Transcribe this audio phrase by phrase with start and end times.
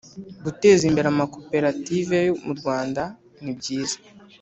[0.43, 3.03] guteza imbere Amakoperative yo murwanda
[3.41, 3.97] nibyiza